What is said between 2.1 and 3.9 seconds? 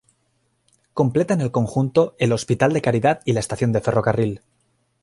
el Hospital de Caridad y la estación de